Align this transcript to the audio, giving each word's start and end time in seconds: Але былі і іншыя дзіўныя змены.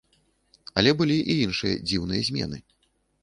Але 0.81 0.91
былі 1.01 1.17
і 1.33 1.35
іншыя 1.49 1.75
дзіўныя 1.87 2.21
змены. 2.31 2.57